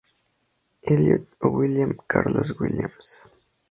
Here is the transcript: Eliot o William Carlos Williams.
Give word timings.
Eliot 0.81 1.35
o 1.41 1.49
William 1.51 1.95
Carlos 2.07 2.59
Williams. 2.59 3.21